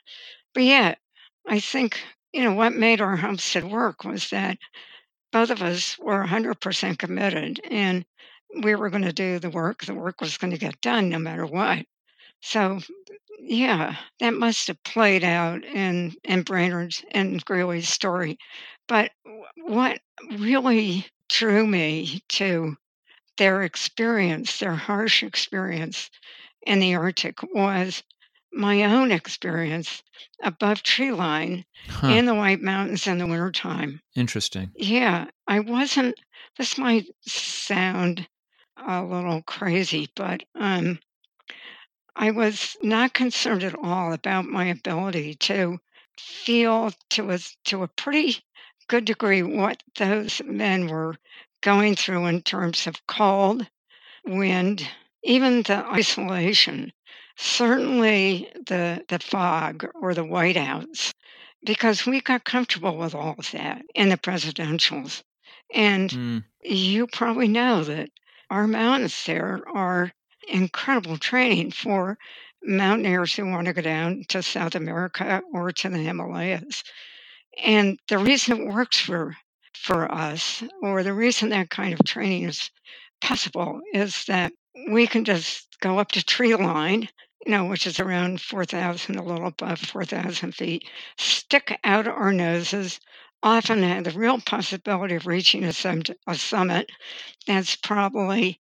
but 0.53 0.63
yet, 0.63 1.00
I 1.48 1.60
think 1.60 2.00
you 2.34 2.43
know 2.43 2.53
what 2.53 2.74
made 2.74 3.01
our 3.01 3.15
homestead 3.17 3.65
work 3.65 4.03
was 4.03 4.29
that 4.31 4.57
both 5.31 5.50
of 5.50 5.62
us 5.62 5.98
were 6.00 6.24
100% 6.25 6.98
committed 6.98 7.62
and 7.69 8.05
we 8.63 8.75
were 8.75 8.89
going 8.89 9.03
to 9.03 9.13
do 9.13 9.39
the 9.39 9.50
work. 9.50 9.86
The 9.86 9.93
work 9.93 10.22
was 10.22 10.38
going 10.38 10.51
to 10.51 10.57
get 10.60 10.81
done 10.81 11.10
no 11.10 11.19
matter 11.19 11.45
what. 11.45 11.86
So, 12.41 12.79
yeah, 13.39 13.95
that 14.19 14.33
must 14.33 14.67
have 14.67 14.81
played 14.83 15.23
out 15.23 15.63
in 15.63 16.15
in 16.23 16.43
Brainard's 16.43 17.03
and 17.11 17.43
Greely's 17.45 17.89
story. 17.89 18.37
But 18.87 19.11
what 19.57 19.99
really 20.37 21.05
drew 21.29 21.65
me 21.65 22.21
to 22.29 22.75
their 23.37 23.63
experience, 23.63 24.59
their 24.59 24.75
harsh 24.75 25.23
experience 25.23 26.09
in 26.65 26.79
the 26.79 26.95
Arctic, 26.95 27.41
was 27.53 28.03
my 28.53 28.83
own 28.83 29.11
experience 29.11 30.01
above 30.41 30.81
tree 30.81 31.11
line 31.11 31.65
huh. 31.89 32.07
in 32.07 32.25
the 32.25 32.35
White 32.35 32.61
Mountains 32.61 33.05
in 33.07 33.17
the 33.17 33.27
wintertime. 33.27 34.01
Interesting. 34.15 34.71
Yeah, 34.75 35.25
I 35.47 35.59
wasn't, 35.59 36.15
this 36.57 36.77
might 36.77 37.05
sound 37.25 38.27
a 38.77 39.03
little 39.03 39.41
crazy, 39.41 40.09
but 40.15 40.43
um, 40.55 40.99
I 42.15 42.31
was 42.31 42.77
not 42.81 43.13
concerned 43.13 43.63
at 43.63 43.75
all 43.75 44.13
about 44.13 44.45
my 44.45 44.65
ability 44.65 45.36
to 45.36 45.79
feel 46.17 46.93
to 47.10 47.31
a, 47.31 47.39
to 47.65 47.84
a 47.84 47.88
pretty 47.89 48.43
good 48.88 49.05
degree 49.05 49.43
what 49.43 49.84
those 49.98 50.41
men 50.45 50.88
were 50.88 51.15
going 51.62 51.95
through 51.95 52.25
in 52.27 52.41
terms 52.41 52.88
of 52.88 53.05
cold, 53.07 53.67
wind, 54.25 54.88
even 55.24 55.63
the 55.63 55.86
isolation, 55.88 56.93
certainly 57.36 58.50
the 58.65 59.03
the 59.10 59.19
fog 59.19 59.86
or 59.95 60.13
the 60.13 60.24
whiteouts, 60.24 61.13
because 61.65 62.05
we 62.05 62.22
got 62.22 62.43
comfortable 62.45 62.98
with 62.98 63.15
all 63.15 63.36
of 63.38 63.51
that 63.51 63.81
in 63.93 64.10
the 64.10 64.17
presidentials. 64.17 65.24
And 65.74 66.10
mm. 66.10 66.43
you 66.62 67.07
probably 67.07 67.48
know 67.48 67.84
that 67.84 68.10
our 68.50 68.67
mountains 68.67 69.25
there 69.25 69.63
are 69.74 70.13
incredible 70.47 71.17
training 71.17 71.71
for 71.71 72.17
mountaineers 72.63 73.35
who 73.35 73.49
want 73.49 73.67
to 73.67 73.73
go 73.73 73.81
down 73.81 74.23
to 74.29 74.41
South 74.41 74.75
America 74.75 75.41
or 75.53 75.71
to 75.71 75.89
the 75.89 75.99
Himalayas. 75.99 76.83
And 77.63 77.99
the 78.07 78.17
reason 78.17 78.59
it 78.59 78.73
works 78.73 78.99
for 78.99 79.35
for 79.73 80.11
us, 80.11 80.63
or 80.81 81.03
the 81.03 81.13
reason 81.13 81.49
that 81.49 81.69
kind 81.69 81.93
of 81.93 81.99
training 82.05 82.43
is 82.43 82.71
possible, 83.21 83.81
is 83.93 84.25
that 84.25 84.51
we 84.91 85.05
can 85.05 85.25
just 85.25 85.77
go 85.79 85.99
up 85.99 86.11
to 86.13 86.23
tree 86.23 86.55
line, 86.55 87.07
you 87.45 87.51
know, 87.51 87.65
which 87.65 87.85
is 87.85 87.99
around 87.99 88.41
4,000, 88.41 89.15
a 89.15 89.21
little 89.21 89.47
above 89.47 89.79
4,000 89.79 90.55
feet, 90.55 90.85
stick 91.17 91.77
out 91.83 92.07
our 92.07 92.31
noses, 92.31 92.99
often 93.43 93.83
have 93.83 94.05
the 94.05 94.11
real 94.11 94.39
possibility 94.41 95.15
of 95.15 95.27
reaching 95.27 95.63
a, 95.63 95.73
a 96.27 96.35
summit 96.35 96.89
that's 97.45 97.75
probably 97.75 98.59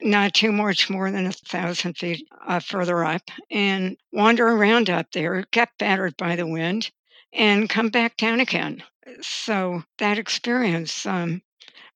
not 0.00 0.34
too 0.34 0.52
much 0.52 0.88
more 0.88 1.10
than 1.10 1.26
a 1.26 1.32
thousand 1.32 1.96
feet 1.96 2.26
uh, 2.46 2.60
further 2.60 3.04
up 3.04 3.22
and 3.50 3.96
wander 4.12 4.48
around 4.48 4.88
up 4.90 5.10
there, 5.12 5.44
get 5.50 5.70
battered 5.78 6.16
by 6.16 6.36
the 6.36 6.46
wind, 6.46 6.90
and 7.32 7.68
come 7.68 7.88
back 7.88 8.16
down 8.16 8.40
again. 8.40 8.82
So 9.20 9.82
that 9.98 10.18
experience, 10.18 11.04
um, 11.06 11.42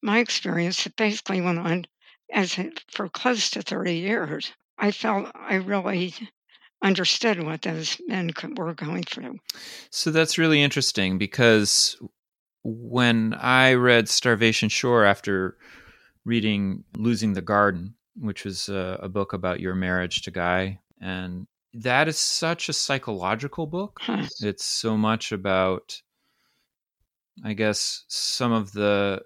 my 0.03 0.19
experience, 0.19 0.87
basically 0.97 1.41
went 1.41 1.59
on 1.59 1.87
as 2.33 2.59
for 2.91 3.09
close 3.09 3.51
to 3.51 3.63
30 3.63 3.95
years. 3.95 4.53
I 4.79 4.91
felt 4.91 5.31
I 5.35 5.55
really 5.55 6.15
understood 6.83 7.43
what 7.43 7.63
those 7.63 7.97
men 8.07 8.31
were 8.57 8.75
going 8.75 9.05
through. 9.05 9.39
So 9.91 10.11
that's 10.11 10.37
really 10.37 10.63
interesting 10.63 11.17
because 11.17 11.97
when 12.63 13.35
I 13.35 13.75
read 13.75 14.09
Starvation 14.09 14.69
Shore 14.69 15.05
after 15.05 15.57
reading 16.25 16.85
Losing 16.97 17.35
the 17.35 17.43
Garden, 17.43 17.95
which 18.17 18.45
was 18.45 18.69
a, 18.69 18.99
a, 19.03 19.09
book 19.09 19.33
about 19.33 19.61
your 19.61 19.75
marriage 19.75 20.23
to 20.23 20.31
Guy. 20.31 20.81
And 21.01 21.47
that 21.75 22.09
is 22.09 22.19
such 22.19 22.69
a 22.69 22.73
psychological 22.73 23.67
book. 23.67 24.01
It's 24.41 24.65
so 24.65 24.97
much 24.97 25.33
about, 25.33 26.01
I 27.45 27.53
guess, 27.53 28.05
some 28.09 28.53
of 28.53 28.73
the 28.73 29.23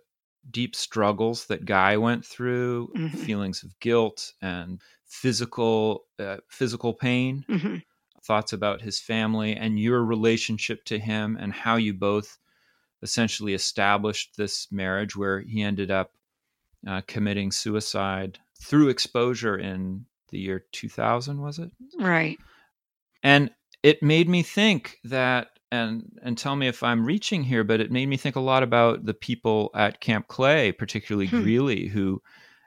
deep 0.50 0.74
struggles 0.74 1.46
that 1.46 1.66
Guy 1.66 1.96
went 1.98 2.24
through, 2.24 2.92
mm-hmm. 2.96 3.16
feelings 3.18 3.62
of 3.62 3.78
guilt 3.80 4.32
and 4.40 4.80
physical 5.04 6.04
uh, 6.18 6.38
physical 6.48 6.94
pain, 6.94 7.44
mm-hmm. 7.48 7.76
thoughts 8.22 8.52
about 8.52 8.80
his 8.80 8.98
family 8.98 9.54
and 9.54 9.78
your 9.78 10.04
relationship 10.04 10.84
to 10.84 10.98
him 10.98 11.36
and 11.38 11.52
how 11.52 11.76
you 11.76 11.94
both 11.94 12.38
essentially 13.02 13.54
established 13.54 14.36
this 14.36 14.70
marriage 14.72 15.14
where 15.14 15.40
he 15.40 15.62
ended 15.62 15.90
up 15.90 16.12
uh, 16.86 17.02
committing 17.06 17.50
suicide 17.50 18.38
through 18.60 18.88
exposure 18.88 19.56
in 19.56 20.04
the 20.30 20.38
year 20.38 20.64
2000 20.72 21.40
was 21.40 21.58
it? 21.58 21.70
Right. 21.98 22.38
And 23.22 23.50
it 23.82 24.02
made 24.02 24.28
me 24.28 24.42
think 24.42 24.98
that 25.04 25.48
and 25.70 26.18
and 26.22 26.38
tell 26.38 26.56
me 26.56 26.66
if 26.66 26.82
i'm 26.82 27.04
reaching 27.04 27.44
here 27.44 27.62
but 27.62 27.80
it 27.80 27.92
made 27.92 28.06
me 28.06 28.16
think 28.16 28.36
a 28.36 28.40
lot 28.40 28.62
about 28.62 29.04
the 29.04 29.14
people 29.14 29.70
at 29.74 30.00
camp 30.00 30.26
clay 30.28 30.72
particularly 30.72 31.26
hmm. 31.26 31.42
greely 31.42 31.88
who 31.88 32.22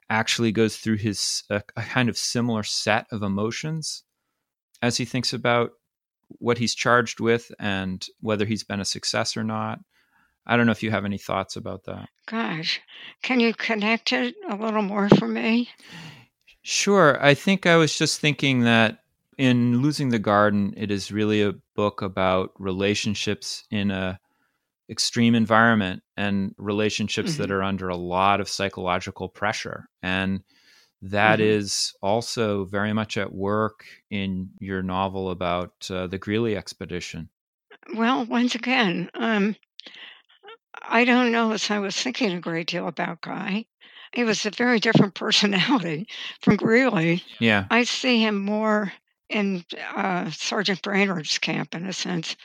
actually 0.09 0.51
goes 0.51 0.77
through 0.77 0.97
his 0.97 1.43
a, 1.49 1.63
a 1.75 1.81
kind 1.81 2.09
of 2.09 2.17
similar 2.17 2.63
set 2.63 3.07
of 3.11 3.23
emotions 3.23 4.03
as 4.81 4.97
he 4.97 5.05
thinks 5.05 5.33
about 5.33 5.71
what 6.39 6.57
he's 6.57 6.75
charged 6.75 7.19
with 7.19 7.51
and 7.59 8.07
whether 8.19 8.45
he's 8.45 8.63
been 8.63 8.79
a 8.79 8.85
success 8.85 9.35
or 9.35 9.43
not 9.43 9.79
I 10.45 10.57
don't 10.57 10.65
know 10.65 10.71
if 10.71 10.83
you 10.83 10.91
have 10.91 11.05
any 11.05 11.17
thoughts 11.17 11.55
about 11.55 11.85
that. 11.85 12.09
Gosh, 12.25 12.81
can 13.21 13.39
you 13.39 13.53
connect 13.53 14.11
it 14.11 14.35
a 14.49 14.55
little 14.55 14.81
more 14.81 15.09
for 15.09 15.27
me? 15.27 15.69
Sure. 16.63 17.23
I 17.23 17.33
think 17.33 17.65
I 17.65 17.75
was 17.75 17.97
just 17.97 18.19
thinking 18.19 18.61
that 18.61 18.99
in 19.37 19.81
Losing 19.81 20.09
the 20.09 20.19
Garden, 20.19 20.73
it 20.77 20.91
is 20.91 21.11
really 21.11 21.41
a 21.41 21.55
book 21.75 22.01
about 22.01 22.51
relationships 22.59 23.63
in 23.71 23.91
a 23.91 24.19
extreme 24.89 25.35
environment 25.35 26.03
and 26.17 26.53
relationships 26.57 27.31
mm-hmm. 27.31 27.43
that 27.43 27.51
are 27.51 27.63
under 27.63 27.87
a 27.87 27.95
lot 27.95 28.41
of 28.41 28.49
psychological 28.49 29.29
pressure. 29.29 29.87
And 30.03 30.41
that 31.01 31.39
mm-hmm. 31.39 31.49
is 31.49 31.93
also 32.01 32.65
very 32.65 32.93
much 32.93 33.17
at 33.17 33.33
work 33.33 33.85
in 34.09 34.49
your 34.59 34.83
novel 34.83 35.31
about 35.31 35.73
uh, 35.89 36.07
the 36.07 36.17
Greely 36.17 36.55
expedition. 36.55 37.29
Well, 37.95 38.25
once 38.25 38.53
again, 38.53 39.09
um, 39.15 39.55
I 40.81 41.05
don't 41.05 41.31
know 41.31 41.51
as 41.51 41.69
I 41.69 41.79
was 41.79 41.95
thinking 41.95 42.31
a 42.31 42.39
great 42.39 42.67
deal 42.67 42.87
about 42.87 43.21
Guy. 43.21 43.65
He 44.13 44.23
was 44.23 44.45
a 44.45 44.51
very 44.51 44.79
different 44.79 45.13
personality 45.15 46.07
from 46.41 46.55
Greely. 46.57 47.23
Yeah. 47.39 47.65
I 47.69 47.83
see 47.83 48.21
him 48.21 48.39
more 48.39 48.93
in 49.29 49.63
uh, 49.95 50.29
Sergeant 50.31 50.81
Brainard's 50.81 51.37
camp 51.37 51.73
in 51.73 51.85
a 51.85 51.93
sense. 51.93 52.35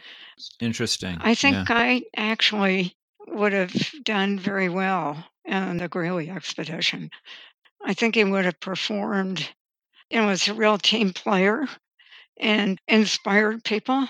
Interesting. 0.61 1.19
I 1.21 1.35
think 1.35 1.55
yeah. 1.55 1.65
Guy 1.67 2.03
actually 2.17 2.97
would 3.27 3.53
have 3.53 3.75
done 4.05 4.39
very 4.39 4.69
well 4.69 5.25
in 5.45 5.79
the 5.79 5.89
Greely 5.89 6.31
expedition. 6.31 7.11
I 7.85 7.95
think 7.95 8.15
he 8.15 8.25
would 8.25 8.45
have 8.45 8.61
performed, 8.61 9.49
you 10.11 10.23
was 10.23 10.49
a 10.49 10.55
real 10.55 10.79
team 10.79 11.12
player 11.12 11.67
and 12.39 12.81
inspired 12.89 13.65
people. 13.65 14.09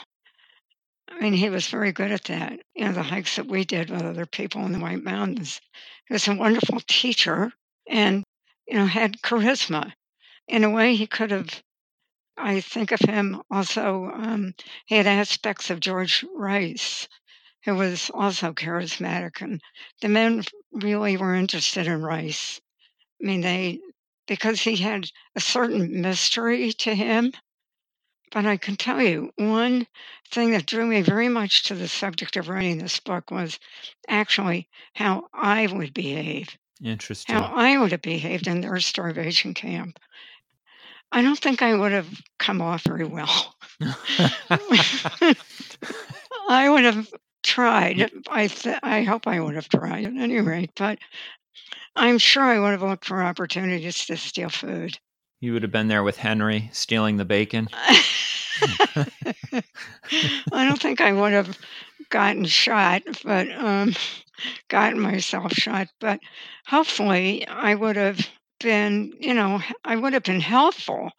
I 1.17 1.23
mean, 1.23 1.33
he 1.33 1.49
was 1.49 1.67
very 1.69 1.93
good 1.93 2.13
at 2.13 2.25
that. 2.25 2.61
You 2.75 2.85
know, 2.85 2.93
the 2.93 3.03
hikes 3.03 3.37
that 3.37 3.47
we 3.47 3.65
did 3.65 3.89
with 3.89 4.03
other 4.03 4.27
people 4.27 4.67
in 4.67 4.73
the 4.73 4.79
White 4.79 5.03
Mountains. 5.03 5.63
He 6.07 6.13
was 6.13 6.29
a 6.29 6.35
wonderful 6.35 6.81
teacher 6.87 7.53
and, 7.89 8.23
you 8.69 8.75
know, 8.75 8.85
had 8.85 9.23
charisma. 9.23 9.95
In 10.47 10.63
a 10.63 10.71
way, 10.71 10.95
he 10.95 11.07
could 11.07 11.31
have, 11.31 11.63
I 12.37 12.61
think 12.61 12.93
of 12.93 13.01
him 13.01 13.41
also, 13.51 14.11
um, 14.13 14.55
he 14.85 14.97
had 14.97 15.07
aspects 15.07 15.71
of 15.71 15.81
George 15.81 16.23
Rice, 16.35 17.09
who 17.65 17.75
was 17.77 18.11
also 18.13 18.53
charismatic. 18.53 19.41
And 19.41 19.63
the 20.03 20.11
men 20.11 20.45
really 20.71 21.17
were 21.17 21.35
interested 21.35 21.87
in 21.87 22.03
Rice. 22.03 22.61
I 23.23 23.27
mean, 23.27 23.41
they, 23.41 23.81
because 24.27 24.61
he 24.61 24.77
had 24.77 25.09
a 25.35 25.41
certain 25.41 26.03
mystery 26.03 26.73
to 26.75 26.95
him 26.95 27.33
but 28.33 28.47
I 28.47 28.57
can 28.57 28.77
tell 28.77 29.01
you, 29.01 29.33
one 29.37 29.87
thing 30.31 30.51
that 30.53 30.67
drew 30.67 30.87
me 30.87 31.01
very 31.03 31.29
much 31.29 31.65
to 31.65 31.75
the 31.75 31.89
subject 31.89 32.37
of 32.37 32.49
writing 32.49 32.79
this 32.79 33.01
book 33.01 33.31
was 33.31 33.59
actually 34.09 34.69
how 34.95 35.29
I 35.33 35.67
would 35.67 35.95
behave. 35.95 36.57
Interesting. 36.83 37.35
How 37.35 37.45
I 37.55 37.79
would 37.79 37.93
have 37.93 38.03
behaved 38.03 38.47
in 38.47 38.61
their 38.61 38.79
starvation 38.81 39.55
camp. 39.55 39.99
I 41.13 41.23
don't 41.23 41.39
think 41.39 41.63
I 41.63 41.75
would 41.75 41.93
have 41.93 42.09
come 42.39 42.61
off 42.61 42.83
very 42.83 43.07
well. 43.07 43.55
I 46.49 46.69
would 46.69 46.85
have 46.85 47.09
tried. 47.43 48.11
I 48.29 48.49
th- 48.49 48.79
I 48.83 49.03
hope 49.03 49.27
I 49.27 49.41
would 49.41 49.55
have 49.55 49.69
tried 49.69 50.05
at 50.05 50.17
any 50.17 50.41
rate, 50.41 50.73
but 50.77 50.99
I'm 51.95 52.19
sure 52.19 52.43
I 52.43 52.59
would 52.59 52.73
have 52.73 52.83
looked 52.83 53.05
for 53.07 53.23
opportunities 53.23 54.05
to 54.07 54.17
steal 54.17 54.51
food. 54.51 54.99
You 55.47 55.53
would 55.53 55.63
have 55.63 55.71
been 55.71 55.87
there 55.87 56.03
with 56.03 56.17
Henry 56.17 56.71
stealing 56.73 57.19
the 57.19 57.25
bacon. 57.25 57.69
I 57.73 57.93
don't 60.51 60.83
think 60.83 61.01
I 61.01 61.13
would 61.13 61.33
have 61.33 61.57
gotten 62.11 62.47
shot, 62.47 63.05
but 63.23 63.49
um, 63.53 63.95
gotten 64.67 64.99
myself 64.99 65.53
shot. 65.53 65.87
But 66.01 66.19
hopefully, 66.67 67.47
I 67.47 67.77
would 67.77 67.95
have 67.95 68.29
been, 68.59 69.13
you 69.21 69.35
know, 69.35 69.63
I 69.85 69.95
would 69.95 70.15
have 70.15 70.25
been 70.25 70.41
helpful 70.41 71.13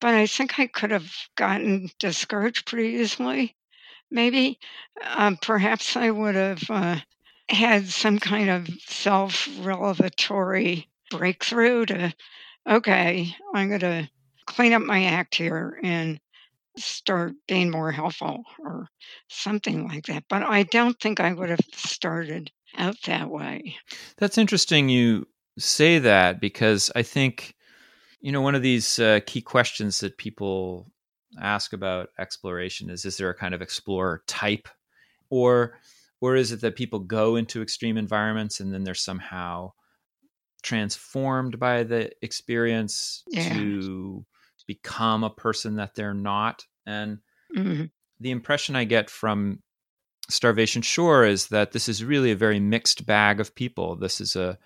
but 0.00 0.14
I 0.14 0.26
think 0.26 0.58
I 0.58 0.66
could 0.66 0.90
have 0.90 1.12
gotten 1.36 1.90
discouraged 1.98 2.64
pretty 2.64 2.96
easily. 2.96 3.54
Maybe, 4.10 4.58
um, 5.04 5.36
perhaps 5.36 5.94
I 5.94 6.10
would 6.10 6.36
have 6.36 6.62
uh, 6.70 7.00
had 7.50 7.88
some 7.88 8.18
kind 8.18 8.48
of 8.48 8.66
self 8.86 9.46
revelatory 9.60 10.88
breakthrough 11.10 11.84
to, 11.84 12.14
okay, 12.68 13.34
I'm 13.54 13.68
going 13.68 13.80
to 13.80 14.10
clean 14.46 14.72
up 14.72 14.82
my 14.82 15.04
act 15.04 15.34
here 15.34 15.78
and 15.82 16.20
start 16.76 17.32
being 17.46 17.70
more 17.70 17.90
helpful 17.90 18.44
or 18.60 18.88
something 19.28 19.88
like 19.88 20.06
that. 20.06 20.24
But 20.28 20.42
I 20.42 20.62
don't 20.64 20.98
think 21.00 21.20
I 21.20 21.32
would 21.32 21.50
have 21.50 21.60
started 21.72 22.50
out 22.76 22.96
that 23.06 23.30
way. 23.30 23.76
That's 24.16 24.38
interesting 24.38 24.88
you 24.88 25.26
say 25.58 25.98
that 25.98 26.40
because 26.40 26.90
I 26.94 27.02
think, 27.02 27.54
you 28.20 28.32
know, 28.32 28.40
one 28.40 28.54
of 28.54 28.62
these 28.62 28.98
uh, 28.98 29.20
key 29.26 29.40
questions 29.40 30.00
that 30.00 30.18
people 30.18 30.90
ask 31.40 31.72
about 31.72 32.08
exploration 32.18 32.90
is 32.90 33.04
is 33.04 33.16
there 33.16 33.30
a 33.30 33.34
kind 33.34 33.54
of 33.54 33.62
explorer 33.62 34.22
type 34.26 34.66
or 35.30 35.78
or 36.20 36.34
is 36.36 36.52
it 36.52 36.60
that 36.62 36.74
people 36.74 36.98
go 36.98 37.36
into 37.36 37.62
extreme 37.62 37.96
environments 37.96 38.60
and 38.60 38.72
then 38.72 38.82
they're 38.82 38.94
somehow 38.94 39.70
transformed 40.62 41.58
by 41.58 41.82
the 41.82 42.10
experience 42.22 43.22
yeah. 43.28 43.52
to 43.54 44.24
become 44.66 45.24
a 45.24 45.30
person 45.30 45.76
that 45.76 45.94
they're 45.94 46.14
not 46.14 46.64
and 46.86 47.18
mm-hmm. 47.56 47.84
the 48.20 48.30
impression 48.30 48.76
i 48.76 48.84
get 48.84 49.08
from 49.08 49.62
starvation 50.28 50.82
shore 50.82 51.24
is 51.24 51.48
that 51.48 51.72
this 51.72 51.88
is 51.88 52.04
really 52.04 52.30
a 52.30 52.36
very 52.36 52.60
mixed 52.60 53.06
bag 53.06 53.40
of 53.40 53.54
people 53.54 53.96
this 53.96 54.20
is 54.20 54.36
a 54.36 54.58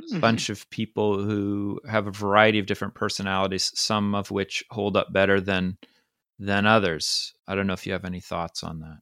mm-hmm. 0.00 0.18
bunch 0.18 0.48
of 0.48 0.68
people 0.70 1.22
who 1.22 1.78
have 1.88 2.06
a 2.06 2.12
variety 2.12 2.58
of 2.58 2.64
different 2.64 2.94
personalities 2.94 3.70
some 3.74 4.14
of 4.14 4.30
which 4.30 4.64
hold 4.70 4.96
up 4.96 5.12
better 5.12 5.40
than 5.40 5.76
than 6.38 6.64
others 6.64 7.34
i 7.46 7.54
don't 7.54 7.66
know 7.66 7.74
if 7.74 7.86
you 7.86 7.92
have 7.92 8.06
any 8.06 8.20
thoughts 8.20 8.64
on 8.64 8.80
that 8.80 8.98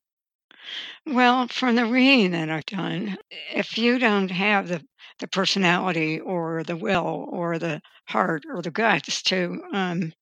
well, 1.07 1.49
from 1.49 1.77
the 1.77 1.87
reading 1.87 2.33
that 2.33 2.51
I've 2.51 2.67
done, 2.67 3.17
if 3.55 3.79
you 3.79 3.99
don't 3.99 4.31
have 4.31 4.69
the, 4.69 4.85
the 5.19 5.27
personality 5.27 6.21
or 6.21 6.63
the 6.65 6.77
will 6.77 7.29
or 7.31 7.59
the 7.59 7.83
heart 8.07 8.45
or 8.49 8.63
the 8.63 8.71
guts 8.71 9.23
to, 9.23 9.63
um, 9.73 10.13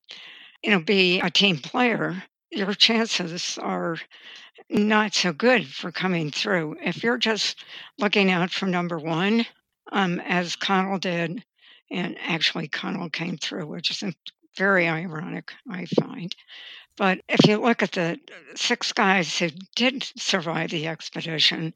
you 0.62 0.70
know, 0.70 0.80
be 0.80 1.20
a 1.20 1.30
team 1.30 1.58
player, 1.58 2.22
your 2.50 2.74
chances 2.74 3.58
are 3.58 3.98
not 4.70 5.14
so 5.14 5.32
good 5.32 5.66
for 5.66 5.92
coming 5.92 6.30
through. 6.30 6.76
If 6.82 7.02
you're 7.02 7.18
just 7.18 7.64
looking 7.98 8.30
out 8.30 8.50
for 8.50 8.66
number 8.66 8.98
one, 8.98 9.46
um, 9.92 10.20
as 10.20 10.56
Connell 10.56 10.98
did, 10.98 11.44
and 11.90 12.16
actually 12.20 12.68
Connell 12.68 13.10
came 13.10 13.36
through, 13.36 13.66
which 13.66 13.90
is 13.90 14.02
very 14.56 14.88
ironic, 14.88 15.52
I 15.70 15.84
find. 15.84 16.34
But 16.96 17.20
if 17.28 17.46
you 17.46 17.58
look 17.58 17.82
at 17.82 17.92
the 17.92 18.18
six 18.54 18.92
guys 18.92 19.38
who 19.38 19.50
did 19.74 20.02
survive 20.16 20.70
the 20.70 20.88
expedition, 20.88 21.74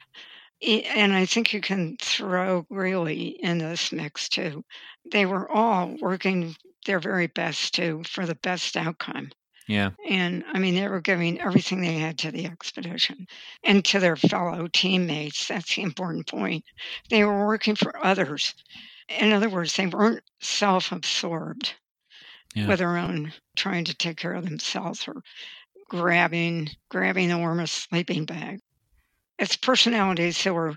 and 0.62 1.12
I 1.12 1.27
think 1.27 1.53
you 1.53 1.61
can 1.61 1.96
throw 2.01 2.62
Greely 2.62 3.38
in 3.42 3.59
this 3.59 3.92
mix 3.92 4.29
too, 4.29 4.64
they 5.11 5.27
were 5.27 5.51
all 5.51 5.96
working 6.01 6.55
their 6.87 7.01
very 7.01 7.27
best 7.27 7.75
to 7.75 8.03
for 8.05 8.27
the 8.27 8.35
best 8.35 8.77
outcome. 8.77 9.31
Yeah. 9.66 9.90
And 10.09 10.44
I 10.53 10.59
mean, 10.59 10.75
they 10.75 10.88
were 10.88 11.01
giving 11.01 11.40
everything 11.40 11.81
they 11.81 11.94
had 11.94 12.18
to 12.18 12.33
the 12.33 12.46
expedition 12.46 13.27
and 13.62 13.85
to 13.85 14.01
their 14.01 14.16
fellow 14.16 14.66
teammates. 14.73 15.46
That's 15.46 15.77
the 15.77 15.83
important 15.83 16.27
point. 16.27 16.64
They 17.09 17.25
were 17.25 17.46
working 17.46 17.77
for 17.77 18.05
others. 18.05 18.55
In 19.09 19.33
other 19.33 19.49
words, 19.49 19.75
they 19.75 19.87
weren't 19.87 20.25
self 20.40 20.90
absorbed 20.90 21.75
yeah. 22.55 22.66
with 22.66 22.81
their 22.81 22.96
own 22.96 23.33
trying 23.57 23.85
to 23.85 23.94
take 23.94 24.16
care 24.16 24.35
of 24.35 24.44
themselves 24.44 25.07
or 25.07 25.23
grabbing 25.88 26.70
grabbing 26.88 27.29
the 27.29 27.38
warmest 27.38 27.88
sleeping 27.88 28.25
bag. 28.25 28.61
It's 29.40 29.57
personalities 29.57 30.42
who 30.44 30.55
are 30.55 30.76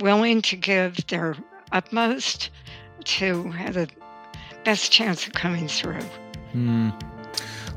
willing 0.00 0.42
to 0.42 0.56
give 0.56 1.06
their 1.06 1.36
utmost 1.70 2.50
to 3.04 3.44
have 3.52 3.74
the 3.74 3.88
best 4.64 4.90
chance 4.90 5.24
of 5.24 5.34
coming 5.34 5.68
through. 5.68 6.02
Hmm. 6.50 6.90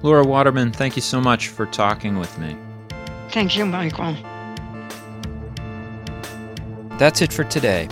Laura 0.02 0.24
Waterman, 0.26 0.72
thank 0.72 0.96
you 0.96 1.02
so 1.04 1.22
much 1.22 1.50
for 1.50 1.68
talking 1.68 2.18
with 2.18 2.38
me. 2.40 2.58
Thank 3.30 3.56
you, 3.56 3.68
Michael. 3.68 4.16
That's 6.98 7.22
it 7.22 7.32
for 7.32 7.44
today. 7.44 7.88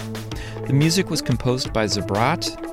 The 0.65 0.74
music 0.74 1.12
was 1.12 1.22
composed 1.22 1.72
by 1.72 1.86
Zabrat 1.86 2.73